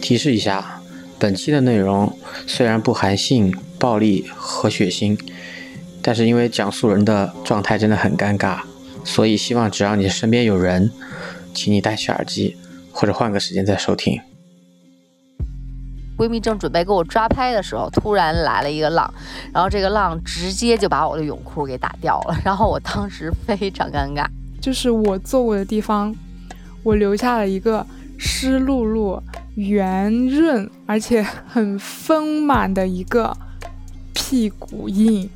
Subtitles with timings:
[0.00, 0.80] 提示一下，
[1.18, 5.18] 本期的内容虽然不含性、暴力和血腥，
[6.02, 8.60] 但是因为讲述人的状态真的很尴尬，
[9.04, 10.90] 所以希望只要你身边有人，
[11.54, 12.56] 请你戴起耳机
[12.92, 14.20] 或者换个时间再收听。
[16.16, 19.12] 闺蜜正准备给我抓拍的时候，突然来了一个浪，
[19.52, 24.26] 然后这个浪直接就把我的泳裤给打掉了，然后我当时非常尴尬。
[24.60, 26.16] 就是我坐过的地方，
[26.86, 27.84] 我留下了一个
[28.16, 29.20] 湿漉漉、
[29.56, 33.36] 圆润而且很丰满的一个
[34.14, 35.28] 屁股印。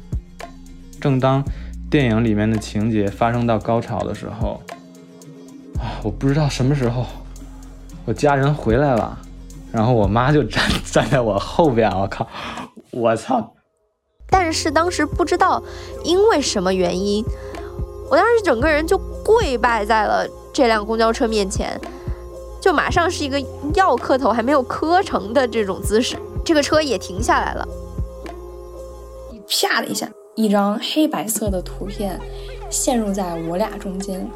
[1.00, 1.42] 正当
[1.90, 4.62] 电影里面的情节发生到高潮的时候，
[5.80, 7.04] 啊，我不知道什么时候
[8.04, 9.18] 我家人回来了。
[9.72, 12.28] 然后我妈就站 站在我后边，我靠，
[12.92, 13.54] 我操！
[14.28, 15.60] 但是当时不知道
[16.04, 17.24] 因为什么原因，
[18.08, 21.80] 我当时整个人就跪拜在了这辆公交车面前，
[22.60, 23.40] 就马上是一个
[23.74, 26.16] 要磕头还没有磕成的这种姿势。
[26.44, 27.68] 这个车也停下来了，
[29.48, 32.20] 啪的一下，一张黑白色的图片
[32.68, 34.28] 陷入在我俩中间，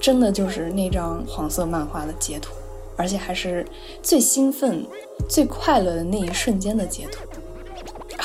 [0.00, 2.52] 真的就是那张黄色漫画的截图。
[2.98, 3.62] 而且还是
[4.02, 4.82] 最兴奋、
[5.28, 7.18] 最快乐的那一瞬间的截图。
[8.16, 8.24] 啊！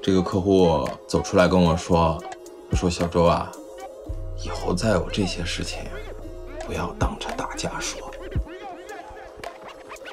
[0.00, 2.16] 这个客户走出来跟我说
[2.70, 3.50] ：“说小周啊，
[4.46, 5.80] 以后再有这些事情，
[6.64, 8.00] 不要当着大家说。”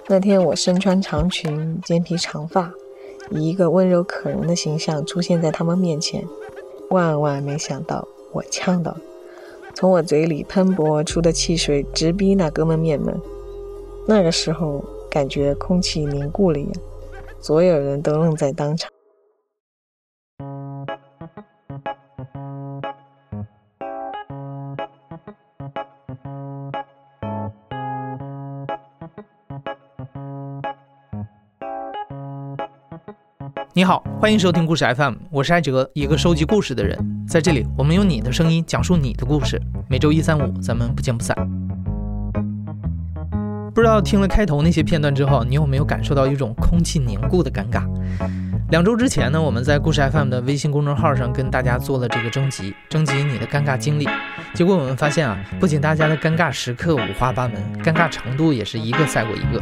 [0.09, 2.73] 那天我身穿长裙、肩披长发，
[3.29, 6.25] 以一个温柔可人的形象出现在他们面前，
[6.89, 8.97] 万万没想到我呛到。
[9.75, 13.15] 从我嘴里喷薄而出的汽水直逼那哥们面门，
[14.07, 16.73] 那个时候感觉空气凝固了一样，
[17.39, 18.91] 所有人都愣在当场。
[33.75, 37.25] 你好，欢迎收听故事 FM，我是艾哲，一个收集故事的人。
[37.27, 39.59] 在这里，我们用你的声音讲述你的故事。
[39.89, 41.35] 每周一、三、五，咱们不见不散。
[43.73, 47.83] 不知道听了开头那些片段之后，你有没有感受到一种空气凝固的尴尬？
[48.69, 54.07] 两周之前呢，我们在故事 FM 的微信公众号上跟大家做了这个征集，征集你的尴尬经历。
[54.53, 59.59] 结果我们发现啊，不仅大家的尴尬时刻五花八门，尴尬程度也是一个赛过一个，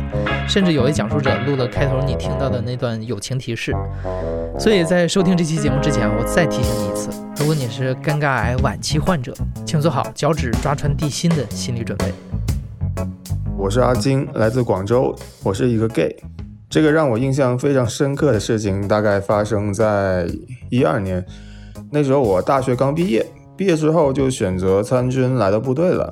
[0.49, 3.73] 甚至有位讲述者录了开头你听到的那段友情提示。
[4.59, 9.33] 所以在收听这期节目之前，我再提醒你一次：如果你是尴尬癌晚期患者，
[9.65, 12.13] 请做好脚趾抓穿地心的心理准备。
[13.57, 16.13] 我是阿金，来自广州，我是一个 gay。
[16.69, 20.27] 这个让我印象非常深刻的事情，大概发生在
[20.69, 21.25] 一二年。
[21.89, 23.25] 那时候我大学刚毕业，
[23.55, 26.11] 毕业之后就选择参军来到部队了。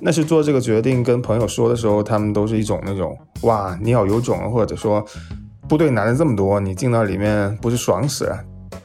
[0.00, 5.04] 那是做这个决定跟朋友说的时候，他们都是一种那种“哇，你好有种啊”，或者说
[5.68, 8.30] “部队男的这么多，你进到里面不是爽死”。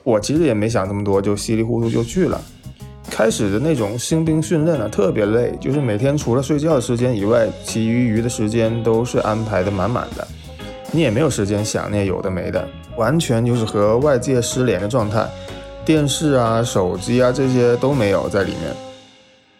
[0.04, 2.40] 我其实也没想这么多，就稀里糊涂就去了。
[3.10, 10.28] 开始的那种新兵训练啊，特别累，就是每天除了睡觉的时间以外，其余余的时间都是安排的满满的。
[10.92, 15.26] 你也没有时间想那有的没的，完全就是和外界失联的状态，
[15.88, 18.76] 电视啊、手机啊这些都没有在里面。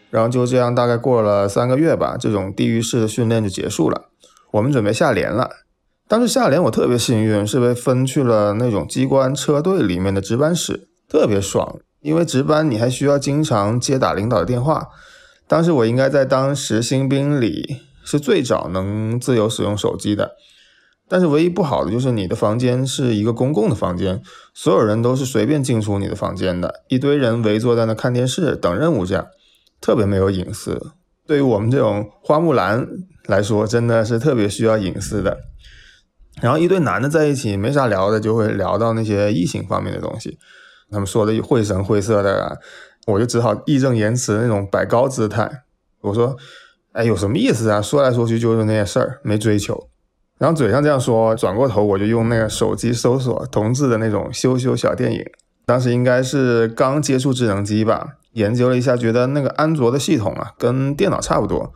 [0.10, 4.10] 然后就这样，大概过了三个月吧，这种地狱式的训练就结束了。
[4.52, 5.50] 我们准备下连了。
[6.06, 11.80] 当时下连我特别幸运，是被分去了那种机关车队里面的值班室，特别爽。
[12.02, 14.90] 因为值班你还需要经常接打领导的电话。
[15.48, 20.32] 当时我应该在当时新兵里是最早能自由使用手机的。
[21.10, 24.22] 但是唯一不好的就是你的房间是一个公共的房间，
[24.54, 29.28] 所有人都是随便进出你的房间的，一堆人围坐在那看电视等任务，这样
[29.80, 30.92] 特别没有隐私。
[31.26, 32.88] 对于我们这种花木兰
[33.26, 35.38] 来说，真的是特别需要隐私的。
[36.42, 40.38] 然后一堆男的在一起没啥聊的，就会聊到那些异性方面的东西，
[40.92, 42.60] 他们说的绘声绘色的，
[43.08, 45.64] 我就只好义正言辞那种摆高姿态，
[46.02, 46.38] 我说
[46.94, 47.82] ：“哎，有什么意思啊？
[47.82, 49.90] 说来说去就是那些事儿，没追求。”
[50.38, 55.26] 然后嘴上这样说，转过头我就用那个手机搜索同志的那种羞羞小电影。
[55.66, 61.74] 当时应该是刚接触智能机吧，研究了一下，觉得那个安卓的系统啊，跟电脑差不多。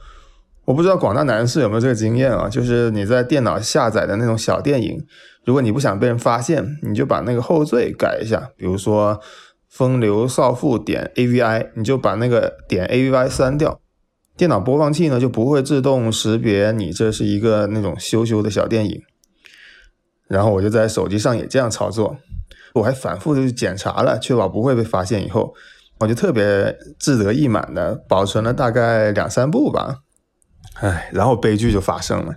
[0.63, 5.03] 我不知道广大男士有没有这个经验啊，就是你在电脑下载的那种小电影，
[5.43, 9.19] 如果你不想被人发现，你就把那个后缀改一下，比如说
[9.67, 13.80] “风流少妇点 AVI”，你就把那个点 AVI 删掉。
[14.41, 18.99] 电脑播放器呢就不会自动识别你这是一个那种羞羞的小电影，
[20.27, 22.17] 然后我就在手机上也这样操作，
[22.73, 25.53] 我还反复的去检查了，确保不会被发现以后，
[25.99, 29.99] 我就特别志得意满的保存了大概两三部吧，
[30.79, 32.33] 唉，然后悲剧就发生了。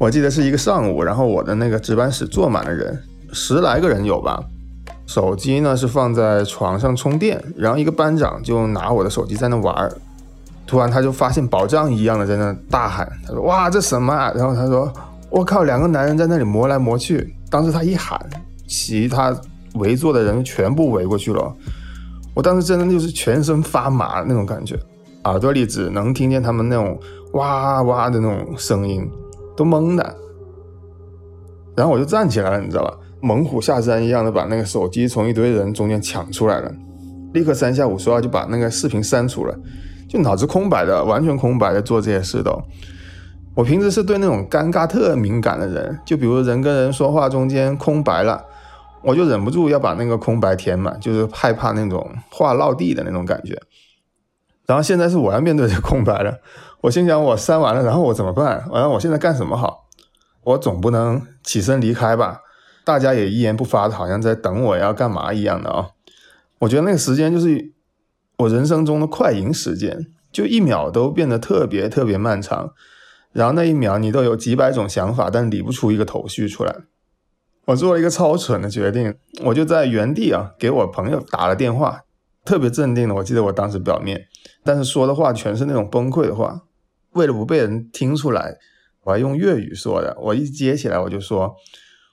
[0.00, 3.00] 我记得是一个上午，然后我的那个值班室坐满了人，
[3.32, 4.42] 十来个人有吧。
[5.06, 9.96] 手机呢是放在床上充电，然后一个班长就拿我的手机在那玩儿，
[10.68, 14.92] 突然他就发现宝藏一样的在那大喊，他说：“哇，这什么啊？”然后他说
[15.30, 18.20] ：“我靠，两个男人在那里磨来磨去。”当时他一喊，
[18.66, 19.34] 其他
[19.76, 21.50] 围坐的人全部围过去了。
[22.34, 24.78] 我当时真的就是全身发麻那种感觉，
[25.24, 27.00] 耳朵里只能听见他们那种
[27.32, 29.10] 哇哇的那种声音，
[29.56, 30.16] 都懵的。
[31.74, 32.92] 然后我就站起来了，你知道吧？
[33.20, 36.70] 猛虎下山一样的把那个手机从一堆人中间抢出来了，
[37.32, 39.58] 立刻三下五除二就把那个视频删除了，
[40.08, 42.62] 就脑子空白的，完全空白的做这些事都。
[43.54, 48.44] 我平时是对那种尴尬特敏感的人，就比如人跟人说话中间空白了，
[49.02, 53.60] 我就忍不住要把那个空白填满，就是害怕那种话落地的那种感觉。
[54.66, 56.38] 然后现在是我要面对这空白了，
[56.82, 58.64] 我心想我删完了，然后我怎么办？
[58.70, 59.88] 完了我现在干什么好？
[60.44, 62.40] 我总不能起身离开吧？
[62.84, 65.88] 大家也一言不发的，好像在等我要干嘛一样的啊！
[66.60, 67.72] 我觉得那个时间就是
[68.38, 72.72] 我人生中的快银时间，就一秒都变得特别特别漫长。
[73.32, 76.74] 然后那一秒你都有几百种想法，但理不出一个头绪出来。
[77.66, 79.14] 我做了一个超蠢的决定，
[79.44, 82.02] 我就在原地啊给我朋友打了电话，
[82.44, 83.14] 特别镇定的。
[83.16, 84.26] 我记得我当时表面，
[84.64, 86.62] 但是说的话全是那种崩溃的话。
[87.12, 88.56] 为了不被人听出来，
[89.02, 90.16] 我还用粤语说的。
[90.20, 91.56] 我一接起来我就说。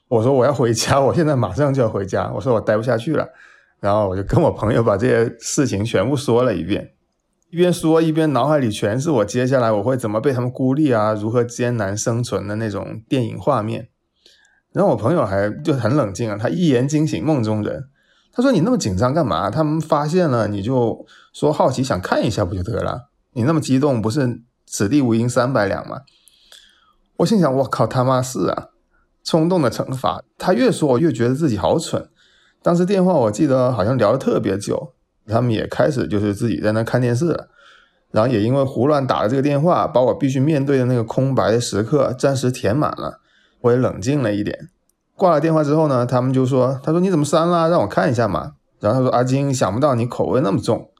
[0.08, 2.30] 我说我要回家，我现在马上就要回家。
[2.32, 3.26] 我说我待不下去了，
[3.80, 6.92] 然后我就跟我朋友把这些事情全部说了一遍，
[7.50, 13.88] 一边说一边脑海里全是我接下来我会怎么被他们孤立啊，如何艰难生存的那种电影画面。
[14.72, 17.84] 然后我朋友还就很冷静啊，他一言惊醒梦中人。
[18.32, 19.50] 他说你那么紧张干嘛？
[19.50, 23.08] 他们发现了你就说好奇想看一下不就得了？
[23.32, 26.02] 你那么激动不是此地无银三百两吗？
[27.18, 28.68] 我心想我靠他妈是啊。
[29.24, 32.08] 冲动的惩罚，他越说我越觉得自己好蠢。
[32.66, 34.92] 当时电话我记得好像聊了特别久，
[35.28, 37.48] 他们也开始就是自己在那看电视了。
[38.10, 43.20] 然后也因为胡乱打了这个电话，把我必须面对的那个空白的时刻暂时填满了，
[43.60, 44.70] 我也冷静了一点。
[45.14, 47.68] 挂了电话之后呢，他们就说：“他说你怎么删了？
[47.68, 50.90] 让我看一下嘛。”然后他说：“阿金，想不到你口味那么重，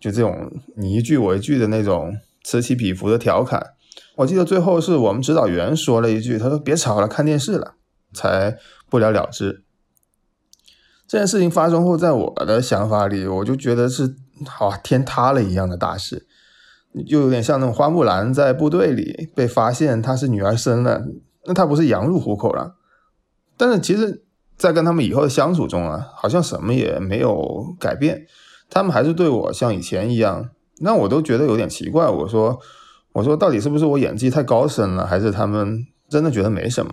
[0.00, 3.74] 就这种你一句我一句的那种此起彼伏的调侃。”
[4.16, 7.74] 我记得最后是我们指导员说了一句：“他说别吵了，看电视了。”
[8.12, 8.56] 才
[8.90, 9.62] 不了了之。
[11.06, 14.16] 这件事情发生后，在我的想法里，我就觉得是
[14.46, 16.26] 好天塌了一样的大事，
[17.08, 21.04] 就有点像那种花木兰在部队里被发现她是女儿身了，
[21.46, 22.74] 那她不是羊入虎口了？
[23.56, 24.24] 但是其实，
[24.56, 28.26] 在跟他们以后的相处中啊，好像什么也没有改变，
[28.68, 30.50] 他们还是对我像以前一样，
[30.80, 32.08] 那我都觉得有点奇怪。
[32.08, 32.58] 我说。
[33.12, 36.92] 我说，到底是不是我演技太高深了，还是他们真的觉得没什么？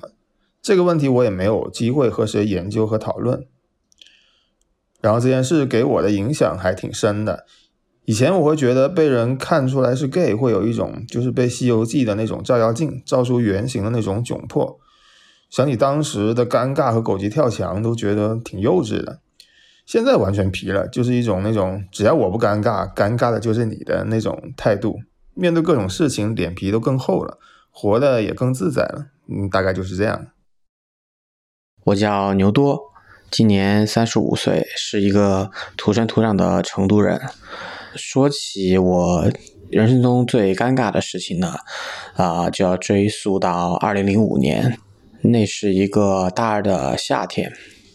[0.62, 3.46] 这个问题我也没有机会和谁研究和讨论。
[5.04, 7.46] 然后这件事给我的影响还挺深的。
[8.06, 14.80] 以前我会觉得被人看出来是 gay 会有一种就是被《西游记》的那种照妖镜照出原形的那种窘迫。
[15.50, 19.20] 想起当时的尴尬和狗急跳墙，都觉得挺幼稚的。
[19.86, 25.02] 现在完全皮了，就是一种那种只要我不尴尬，尴尬的就是你的那种态度。
[25.34, 27.38] 面对各种事情，脸皮都更厚了，
[27.70, 29.08] 活的也更自在了。
[29.28, 30.28] 嗯，大概就是这样。
[31.86, 32.93] 我叫牛多，
[33.36, 37.20] 今年三十五岁，是一个土生土长的成都人。
[37.96, 39.28] 说起我
[39.72, 41.56] 人生中最尴尬的事情呢，
[42.14, 44.78] 啊，就要追溯到二零零五年，
[45.22, 47.52] 那是一个大二的夏天。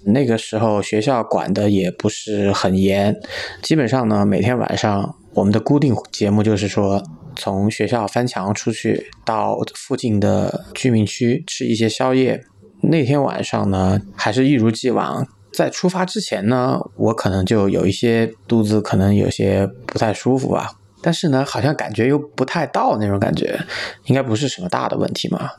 [0.07, 3.15] 那个时候学校管的也不是很严，
[3.63, 7.01] 基本上呢，每天晚上我们的固定节目就是说。
[7.41, 12.43] 从学校翻墙出去，到附近的居民区吃一些宵夜。
[12.83, 15.27] 那天晚上呢，还是一如既往。
[15.53, 20.73] 在出发之前呢，我可能就有一些肚子，可能有些不太舒服吧。
[21.03, 23.59] 但是呢，好像感觉又不太到那种感觉，
[24.05, 25.51] 应该不是什么大的问题嘛。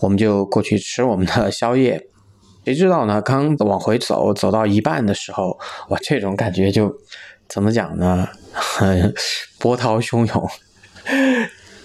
[0.00, 2.06] 我们就过去吃我们的宵夜。
[2.64, 3.20] 谁知道呢？
[3.22, 5.58] 刚往回走，走到一半的时候，
[5.88, 6.94] 哇，这种感觉就
[7.48, 8.28] 怎么讲呢？
[9.58, 10.48] 波涛汹涌。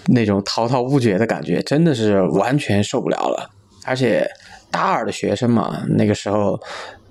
[0.08, 3.50] 那种滔滔不绝的感觉，真的是完全受不了了。
[3.84, 4.28] 而且
[4.76, 6.60] 大二的学生嘛，那个时候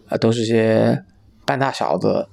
[0.09, 1.03] 呃都是些
[1.47, 2.27] 半大小子，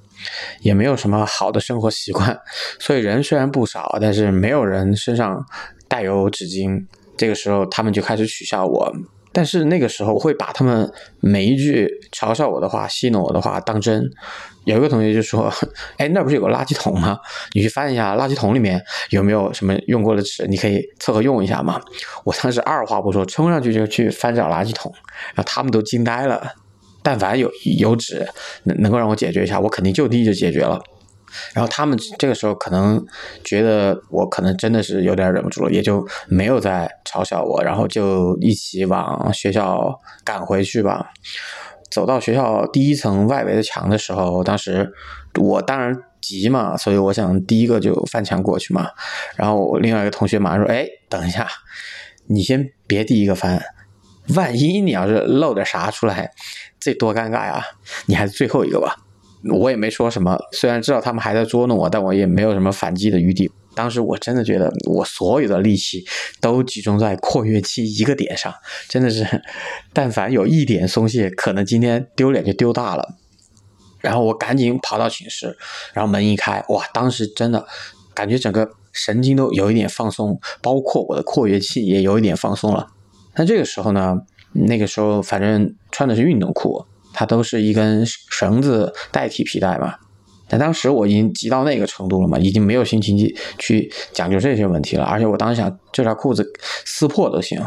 [0.60, 2.38] 也没有什么好的生活习惯，
[2.78, 5.42] 所以人虽然不少，但是没有人身上
[5.88, 6.86] 带有纸巾。
[7.16, 8.92] 这个时候他们就开始取笑我，
[9.32, 14.10] 但是那个时候我会把他们每一句嘲笑我的话、戏弄我的话当真。
[14.64, 15.52] 有一个同学就说
[15.98, 17.18] ：“哎，那不是有个垃圾桶吗？
[17.54, 21.80] 你去翻一下垃圾桶里面有没有什么用过的纸，你可以凑合用一下嘛。”
[22.24, 24.92] 我当时二话不说，冲上去就去翻找垃圾桶，
[25.34, 26.52] 然后他们都惊呆了。
[27.02, 28.24] 但凡有有纸
[28.62, 30.80] 能能够让我解决一下，我肯定就地就解决了。
[31.54, 33.04] 然后他们这个时候可能
[33.44, 41.10] 觉得我可能真的是有点忍不住了，也就没有再嘲笑我，然后就一起往学校赶回去吧。
[41.90, 44.90] 走到学校第一层外围的墙的时候，当时
[45.38, 48.88] 我当然急嘛，所以我想第一个就翻墙过去嘛。
[49.36, 51.46] 然后我另外一个同学马上说：“哎，等一下，
[52.28, 53.62] 你先别第一个翻，
[54.34, 56.30] 万一你要是漏点啥出来，
[56.80, 57.62] 这多尴尬呀！
[58.06, 58.96] 你还是最后一个吧。”
[59.50, 63.50] 我也没说什么，虽然知道他们还在捉弄我，但我也没有什么反击的余地。
[63.74, 66.04] 当时我真的觉得我所有的力气
[66.40, 68.52] 都集中在括约肌一个点上，
[68.88, 69.26] 真的是，
[69.92, 73.16] 但凡有一点松懈，可能今天丢脸就丢大了。
[74.00, 75.56] 然后我赶紧跑到寝室，
[75.94, 77.66] 然后门一开，哇，当时真的
[78.14, 82.88] 感觉整个神经都有一点放松，包括我的括约肌也有一点放松了。
[83.36, 84.14] 那这个时候呢，
[84.52, 86.84] 那个时候反正穿的是运动裤。
[87.12, 89.94] 它都是一根绳子代替皮带嘛，
[90.48, 95.04] 但当时我已经急到那个程度了嘛，已经没有心情去去讲究这些问题了。
[95.04, 96.44] 而且我当时想，这条裤子
[96.84, 97.58] 撕破都行，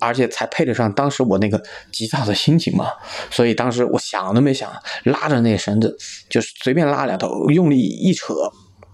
[0.00, 2.90] 而且才配得上当时我那个急躁的心情嘛。
[3.30, 4.70] 所以当时我想都没想，
[5.04, 5.96] 拉着那绳子，
[6.28, 8.34] 就是随便拉两头，用力一扯，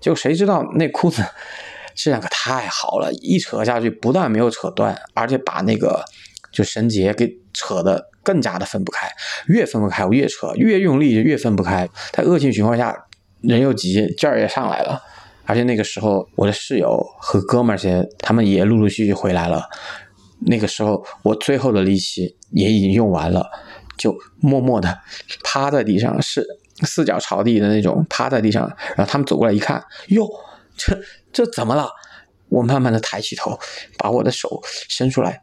[0.01, 1.25] 就谁知道那裤子
[1.97, 6.05] 质量可太好了，一扯下去不但没有扯断，而且把那个
[6.53, 8.12] 就绳结给扯的。
[8.23, 9.09] 更加的分不开，
[9.47, 11.88] 越分不开我越扯，越用力就越分不开。
[12.12, 12.97] 在恶性循环下，
[13.41, 15.02] 人又急，劲儿也上来了。
[15.45, 19.69] 而且那个时候，我的室友和哥们儿些，他们也陆陆续续回来了。
[20.47, 23.50] 那个时候，我最后的力气也已经用完了，
[23.99, 25.00] 就默默的
[25.43, 26.47] 趴在地上，是
[26.83, 28.62] 四脚朝地的那种趴在地上。
[28.97, 30.29] 然后他们走过来一看，哟，
[30.76, 30.97] 这
[31.33, 31.88] 这怎么了？
[32.49, 33.59] 我慢慢的抬起头，
[33.97, 35.43] 把我的手伸出来。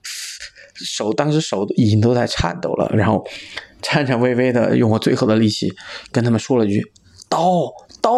[0.85, 3.25] 手当时手已经都在颤抖了，然后
[3.81, 5.71] 颤颤巍巍的用我最后的力气
[6.11, 6.91] 跟他们说了一句
[7.29, 7.71] ：“刀
[8.01, 8.11] 刀，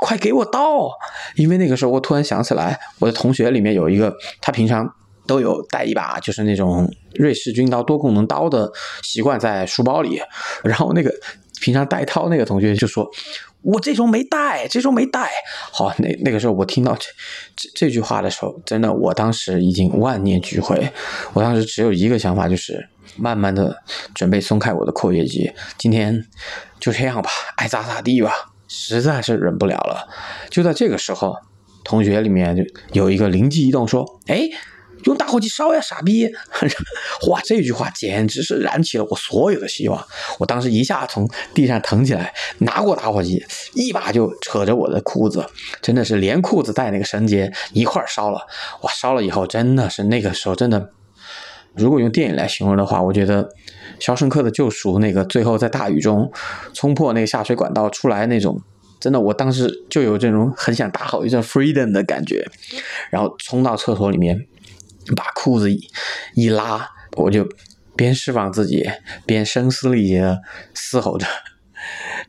[0.00, 0.90] 快给我刀！”
[1.36, 4.88] 因为那个时候我突然想起来，我的同学里面有一个，他平常
[5.26, 8.70] 都有带一把就是那种瑞士军刀多功能刀的
[9.02, 10.20] 习惯在书包里，
[10.64, 11.12] 然后那个
[11.60, 13.10] 平常带套那个同学就说。
[13.62, 15.28] 我这时候没带，这时候没带。
[15.70, 17.04] 好，那那个时候我听到这
[17.54, 20.90] 这这句话的时候，真的，我当时已经万念俱灰。
[21.34, 22.88] 我当时只有一个想法，就是
[23.18, 23.82] 慢慢的
[24.14, 25.52] 准备松开我的括约肌。
[25.76, 26.24] 今天
[26.78, 28.32] 就这样吧，爱咋咋地吧。
[28.66, 30.08] 实在是忍不了了。
[30.48, 31.36] 就在这个时候，
[31.84, 32.64] 同学里面就
[32.94, 34.48] 有一个灵机一动，说：“哎。”
[35.04, 36.30] 用打火机烧呀，傻逼！
[37.28, 40.04] 哇，这句话简直是燃起了我所有的希望。
[40.38, 45.44] 我当时一下从地上腾起来，拿过打火机，一把就扯着我的裤子，
[45.80, 48.46] 真的是连裤子带那个绳结一块烧了。
[48.82, 50.90] 哇，烧了以后真的是那个时候真的，
[51.74, 53.44] 如果用电影来形容的话，我觉得
[53.98, 56.30] 《肖申克的救赎》那个最后在大雨中
[56.74, 58.60] 冲破那个下水管道出来那种，
[58.98, 62.46] 真的，我当时就有这种很想大吼一阵 “freedom” 的感觉，
[63.10, 64.46] 然后冲到厕所里面。
[65.16, 65.90] 把裤子一
[66.34, 67.48] 一拉，我就
[67.96, 68.88] 边释放自己，
[69.26, 70.40] 边声嘶力竭的
[70.74, 71.26] 嘶吼着。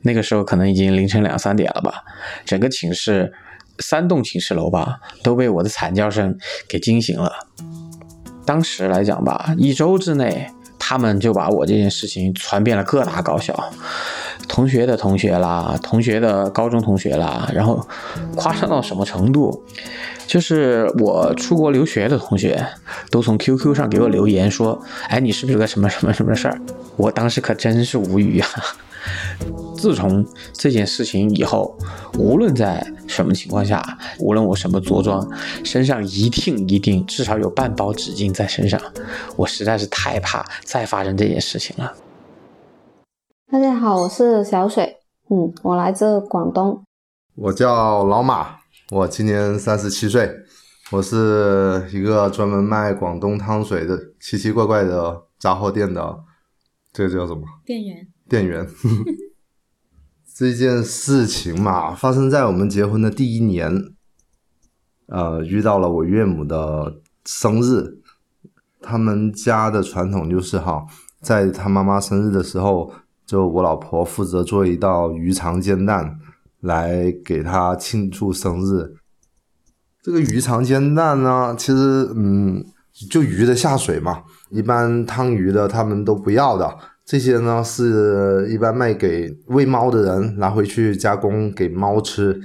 [0.02, 2.04] 那个时候可能已经凌晨两三点了吧，
[2.46, 3.34] 整个寝室
[3.80, 7.48] 三栋寝室楼吧都被我的惨叫声给惊醒了。
[8.46, 13.54] 当时来讲吧，一周之内，他们就把我这件事情传遍了各大高校。
[14.52, 17.88] 同学的同学啦，同学的高中同学啦，然后
[18.36, 19.64] 夸张到什么程度？
[20.28, 22.62] 就是我出国留学的同学
[23.10, 24.78] 都从 QQ 上给我留言说
[25.08, 26.60] ：“哎，你是不是个什么什么什么事儿？”
[26.98, 28.50] 我当时可真是无语啊！
[29.78, 31.78] 自从这件事情以后，
[32.18, 33.82] 无论在什么情况下，
[34.20, 35.26] 无论我什么着装，
[35.64, 38.80] 身上一定一定至少有半包纸巾在身上。
[39.38, 41.94] 我实在是太怕再发生这件事情了。
[43.52, 44.96] 大家好，我是小水，
[45.30, 46.82] 嗯，我来自广东。
[47.36, 48.60] 我叫老马，
[48.92, 50.34] 我今年三十七岁，
[50.90, 56.18] 我是一个专门卖广东汤水的奇奇怪怪的杂货店的，
[56.94, 57.42] 这个叫什么？
[57.66, 58.08] 店员。
[58.30, 58.66] 店员。
[60.34, 63.70] 这件事情嘛，发生在我们结婚的第一年，
[65.08, 68.00] 呃，遇到了我岳母的生日，
[68.80, 70.86] 他们家的传统就是哈，
[71.22, 72.94] 在他妈妈生日的时候。
[73.32, 76.20] 就我老婆负责做一道鱼肠煎蛋
[76.60, 78.94] 来给她庆祝生日。
[80.04, 82.62] 这个鱼肠煎蛋呢，其实嗯，
[83.10, 86.78] 就鱼的下水嘛，一般汤鱼的他们都不要的。
[87.06, 92.38] 这些呢是一般卖给喂猫的人拿回去加工给猫吃。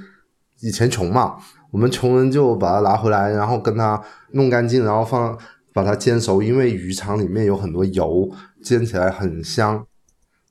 [0.61, 1.35] 以前穷嘛，
[1.69, 4.01] 我们穷人就把它拿回来，然后跟它
[4.31, 5.37] 弄干净，然后放
[5.73, 8.31] 把它煎熟，因为鱼肠里面有很多油，
[8.63, 9.85] 煎起来很香。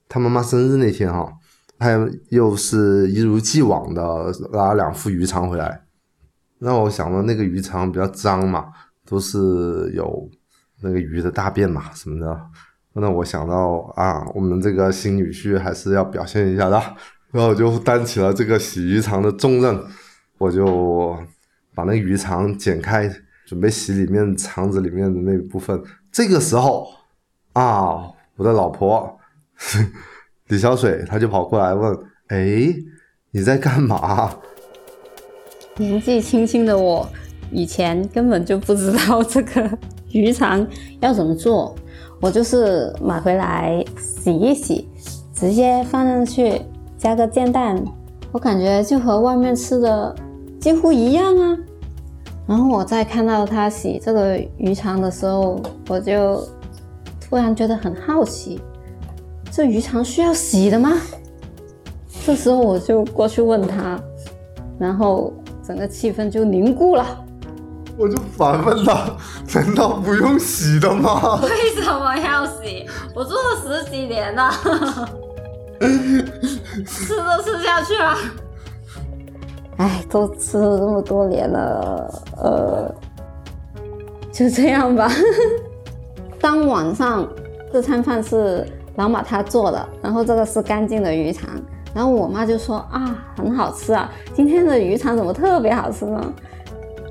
[0.09, 1.33] 他妈妈生日那天哈，
[1.79, 5.83] 他又是一如既往的拿两副鱼肠回来，
[6.61, 8.67] 让我想到那个鱼肠比较脏嘛，
[9.05, 10.31] 都是有
[10.81, 12.41] 那个鱼的大便嘛什么的，
[12.95, 16.81] 那我想到啊，我们这个新女婿还是要表现一下的，
[17.33, 19.83] 然后我就担起了这个洗鱼肠的重任，
[20.39, 21.17] 我就
[21.75, 23.11] 把那鱼肠剪开，
[23.45, 25.83] 准备洗里面肠子里面的那部分。
[26.13, 26.89] 这个时候
[27.55, 29.16] 啊，我的老婆。
[30.49, 31.99] 李小水，他就跑过来问
[32.29, 32.75] ：“哎，
[33.31, 34.33] 你在干嘛？”
[35.77, 37.07] 年纪轻轻的我，
[37.51, 39.79] 以前根本就不知道这个
[40.13, 40.67] 鱼肠
[41.01, 41.75] 要怎么做，
[42.21, 44.89] 我就是买回来洗一洗，
[45.35, 46.63] 直接放上去，
[46.97, 47.85] 加个煎蛋，
[48.33, 50.15] 我感觉就和外面吃的
[50.61, 51.59] 几乎一样啊。
[52.47, 56.43] 然后我在看到他洗这个鱼肠的时候，我就
[57.21, 58.61] 突然觉得很好奇。
[59.57, 61.01] 这鱼肠需要洗的吗？
[62.27, 63.99] 这时候我就过去问他，
[64.79, 65.33] 然后
[65.67, 67.25] 整个气氛就凝固了。
[67.97, 69.17] 我就反问他：
[69.55, 71.41] 难道不用洗的吗？
[71.43, 72.87] 为什么要洗？
[73.15, 74.51] 我做了十几年了，
[76.87, 78.15] 吃都吃下去了。
[79.79, 82.95] 哎，都吃了这么多年了，呃，
[84.31, 85.11] 就这样吧。
[86.43, 87.27] 当晚上
[87.73, 88.67] 这餐饭是。
[88.97, 91.49] 老马他做的，然后这个是干净的鱼肠，
[91.95, 96.33] 然后我妈就说啊，很好吃啊，今天的鱼肠怎么特别好吃呢？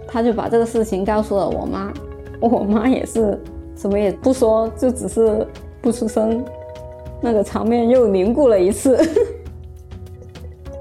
[0.08, 1.92] 他就把这个事情告诉了我妈，
[2.40, 3.40] 我妈也是
[3.76, 5.46] 什么也不说，就只是
[5.82, 6.44] 不出声，
[7.22, 8.98] 那个场面又凝固了一次。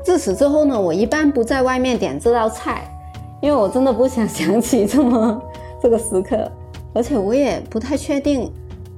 [0.03, 2.87] 自此之后呢，我一般不在外面点这道菜，
[3.43, 5.43] 因为我真的不想想起这么
[5.83, 6.51] 这个时刻，
[6.95, 8.51] 而且我也不太确定。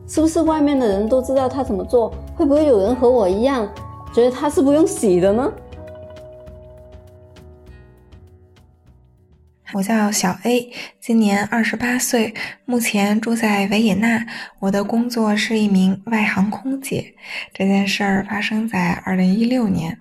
[0.09, 2.15] 是不是外面的人都知道他怎么做？
[2.35, 3.69] 会不会有人和我一样
[4.15, 5.53] 觉得他是不用洗的呢？
[9.75, 12.33] 我叫小 A，今年二十八岁，
[12.65, 14.25] 目前住在维也纳。
[14.61, 17.15] 我的工作是一名外航空姐。
[17.53, 19.99] 这件事儿发生在二零一六年。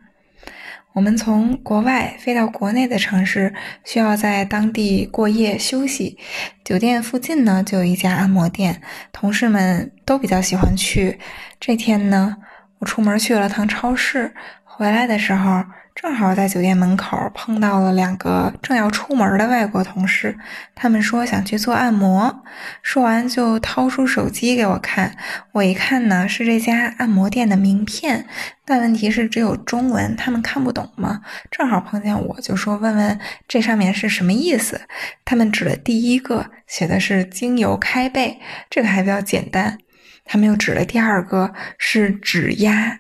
[0.96, 3.54] 我们从国外飞到国内的城市，
[3.84, 6.18] 需要在当地过夜休息。
[6.64, 8.82] 酒店附近呢，就有一家按摩店，
[9.12, 11.20] 同事们都比较喜欢去。
[11.60, 12.38] 这天呢，
[12.80, 15.66] 我出门去了趟超市，回来的时候。
[15.96, 20.38] 正好在酒店门口碰到了两个正要出门的外国同事，
[20.76, 22.44] 他们说想去做按摩，
[22.84, 25.16] 说完就掏出手机给我看。
[25.54, 28.28] 我一看呢，是这家按摩店的名片，
[28.66, 31.22] 但问题是只有中文，他们看不懂嘛。
[31.50, 34.82] 正好碰见我，就说问问这上面是什么意思。
[35.24, 38.38] 他们指了第一个，写的是精油开背，
[38.70, 39.78] 这个还比较简单。
[40.26, 43.00] 他们又指了第二个，是指压。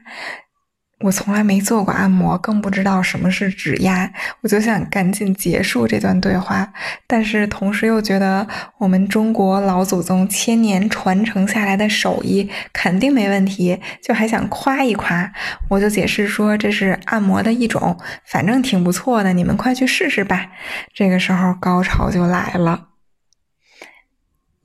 [1.05, 6.73] 我从来没做过按摩，更不知道什么是指压，我就想赶紧结束这段对话，
[7.05, 8.47] 但是同时又觉得
[8.79, 15.31] 我们中国老祖宗千年传承下来的手艺肯定没问题，就还想夸一夸，
[15.69, 20.47] 我就解释说这是按摩的一种，反正挺不错的，你们快去试试吧。
[20.91, 22.87] 这个时候高潮就来了，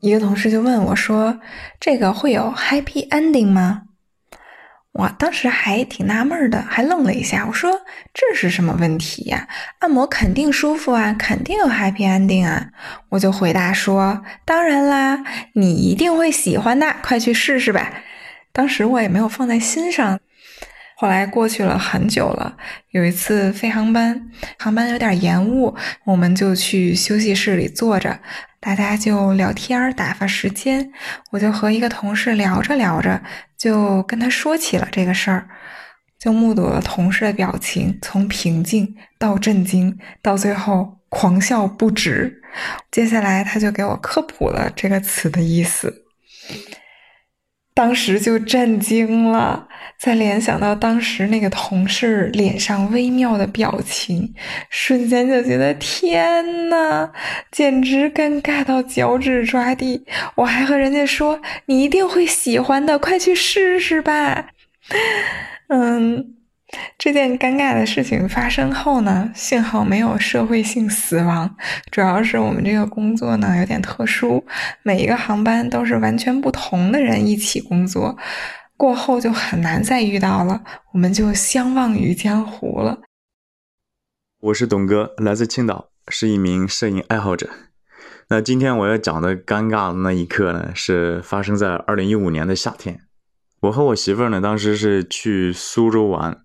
[0.00, 1.38] 一个同事就问我说
[1.78, 3.82] ：“这个会有 happy ending 吗？”
[4.92, 7.46] 我当时还挺纳闷的，还愣了一下。
[7.46, 7.70] 我说
[8.12, 9.48] ：“这是什么问题呀？
[9.78, 12.68] 按摩肯定舒服啊，肯定有 happy ending 啊！”
[13.10, 15.24] 我就回答说：“当然啦，
[15.54, 18.02] 你一定会喜欢的，快去试试吧。”
[18.52, 20.18] 当时我也没有放在心上。
[20.96, 22.56] 后来过去了很久了，
[22.90, 25.74] 有一次飞航班，航班有点延误，
[26.04, 28.18] 我们就去休息室里坐着。
[28.58, 30.92] 大家就聊天打发时间，
[31.30, 33.22] 我就和一个同事聊着聊着，
[33.60, 35.46] 就跟他说起了这个事儿，
[36.18, 42.40] 就目睹了同事的表情从平静到震惊，到最后狂笑不止。
[42.90, 46.06] 接下来他就给我科普了这个词的意思。
[47.74, 49.68] 当时就震惊了，
[49.98, 54.32] 再联想到当时那个同事脸上微妙的表情，
[54.70, 57.10] 瞬间就觉得天呐，
[57.50, 60.04] 简直尴尬到脚趾抓地。
[60.36, 64.48] 我还和人家说：“你一定会喜欢的，快去试试吧。
[65.68, 66.34] ”嗯，
[66.98, 71.54] 这件尴尬的事情发生后呢，幸好没有社会性死亡，
[71.90, 74.44] 主要是我们这个工作呢有点特殊，
[74.82, 78.16] 每一个航班都是完全不同的人一起工作，
[78.80, 80.64] 过后就很难再遇到了，
[80.94, 83.02] 我们就相忘于江湖了。
[84.40, 87.50] 我是董哥，来自青岛，是一名摄影爱好者。
[88.30, 93.02] 那今天我要讲的尴尬的那一刻呢，是发生在二零一五年的夏天。
[93.60, 96.42] 我和我媳妇儿呢，当时是去苏州玩。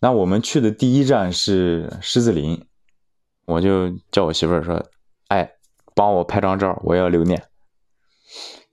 [0.00, 2.64] 那我们去的第一站是狮子林，
[3.44, 4.82] 我就叫我媳妇儿说
[5.28, 5.50] ：“哎，
[5.94, 7.42] 帮我拍张照，我要留念。”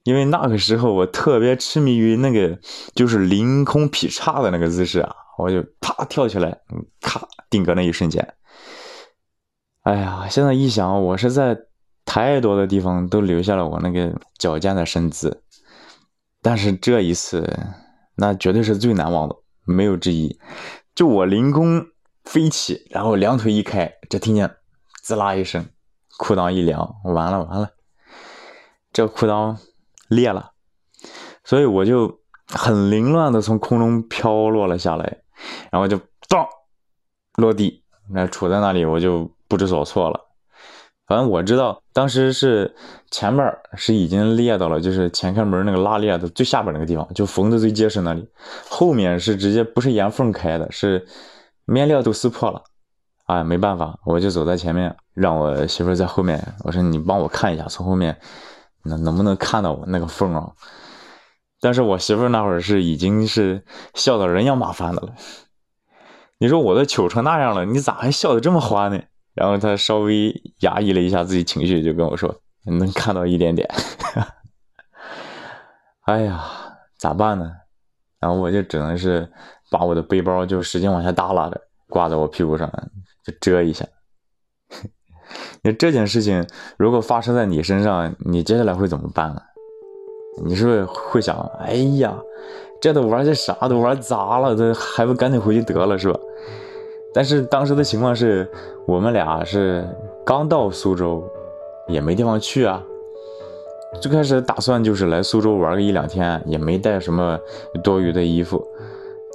[0.04, 2.60] 因为那个时候我特别痴迷于那个
[2.96, 6.60] 就是凌空劈叉的那个姿势啊，我就啪跳起来，
[7.02, 8.36] 咔定格那一瞬间。
[9.84, 11.58] 哎呀，现在一想，我是在。
[12.06, 15.42] 太多的地方都留下了我那个矫健的身姿，
[16.42, 17.50] 但是这一次，
[18.18, 20.38] 那绝对是最难忘的，没有之一。
[20.94, 21.88] 就我凌空
[22.26, 24.54] 飞起，然后两腿一开，只听见
[25.02, 25.66] 滋啦一声，
[26.18, 27.70] 裤裆一凉，完了完了，
[28.92, 29.56] 这裤裆
[30.08, 30.52] 裂了，
[31.44, 35.18] 所以我就很凌乱的从空中飘落了下来，
[35.72, 35.98] 然后就
[36.30, 36.46] 咚
[37.36, 40.20] 落地，那杵在那里，我就不知所措了。
[41.06, 42.74] 反正我知道，当时是
[43.12, 48.26] 前面是已经裂到了，就是前开门那个拉链的最下边那个地方，就缝的最结实那里。
[48.70, 51.06] 后面是直接不是沿缝开的，是
[51.66, 52.64] 面料都撕破了。
[53.26, 56.42] 哎，没办法，我就走在前面，让我媳妇在后面。
[56.64, 58.18] 我说你帮我看一下，从后面
[58.84, 60.52] 能能不能看到我那个缝啊？
[61.62, 65.14] 但是我媳妇那会儿是已经是笑得人仰马翻的了。
[66.40, 69.02] 你说我都糗成那样了，你咋还笑得这么欢呢？
[69.34, 73.70] 然后她稍微压抑了一下自己情绪，就跟我说：“能看到一点点。
[76.06, 76.44] ”哎呀，
[76.98, 77.50] 咋办呢？
[78.20, 79.32] 然后我就只能是
[79.72, 82.70] 把我的背包就使劲往下耷拉着，挂在我屁股上，
[83.24, 83.86] 就遮一下。
[85.62, 86.46] 那这件事情
[86.78, 89.42] 如果发生在你身上，你接下来会怎么办呢？
[90.44, 92.12] 你是不是会想：“哎呀，
[92.82, 96.20] 这都玩这啥都玩砸了，这还不赶紧回去得了，是吧？”
[97.14, 98.50] 但是当时的情况是
[98.88, 99.88] 我们俩是
[100.26, 101.24] 刚到苏州，
[101.88, 102.82] 也没地方去啊。
[104.02, 107.38] 最开始打算就是来苏州玩个一两天，也没带什么
[107.84, 108.66] 多余的衣服。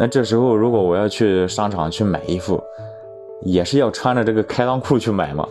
[0.01, 2.61] 那这时候如果我要去商场去买衣服，
[3.43, 5.49] 也是要穿着这个开裆裤去买嘛。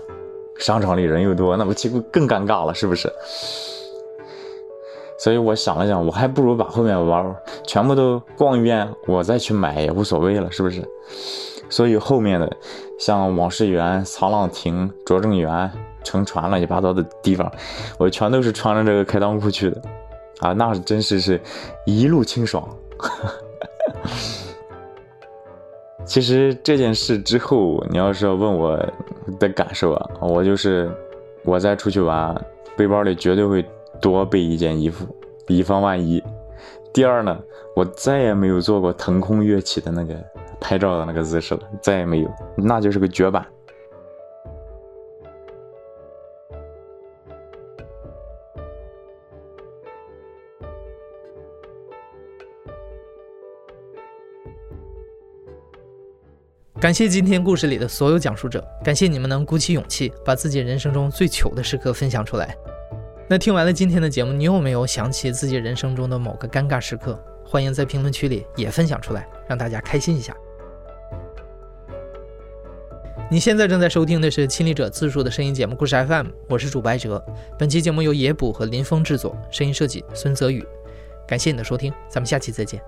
[0.59, 2.73] 商场里人又多，那不岂不更尴尬了？
[2.73, 3.11] 是不是？
[5.19, 10.83] 所以我想了想，我还不如把后面玩全部都逛一遍，我再去买也无所谓了，是不是？
[11.69, 12.49] 所以后面的
[12.99, 15.69] 像往事园、沧浪亭、拙政园、
[16.03, 17.51] 乘船乱七八糟的地方，
[17.97, 19.81] 我全都是穿着这个开裆裤去的，
[20.39, 21.41] 啊，那真是是
[21.85, 22.63] 一路清爽。
[26.07, 28.75] 其实这件事之后，你要是要问我
[29.39, 30.89] 的感受啊，我就是
[31.43, 32.35] 我再出去玩，
[32.75, 33.63] 背包里绝对会
[34.01, 35.05] 多备一件衣服，
[35.47, 36.23] 以防万一。
[36.91, 37.37] 第二呢，
[37.75, 40.15] 我再也没有做过腾空跃起的那个。
[40.59, 43.45] 拍照的那个姿势了，再也没有，那就是个绝版。
[56.79, 62.55] 感谢今天故事里的所有讲述者，感谢你们能鼓起勇气把自己人生中最糗的时刻分享出来。
[63.27, 67.19] 那听完了今天的节目，你有没有想起自己人生中的某个尴尬时刻？
[67.43, 70.37] 欢迎在评论区里也分享出来，让大家开心一下。
[73.29, 77.21] 你现在正在收听的是亲历者自述的声音节目故事 FM，我是主白哲。
[77.57, 80.63] 本期节目由野捕和林峰制作，声音设计孙泽宇。
[81.27, 82.79] 感谢你的收听，咱们下期再见。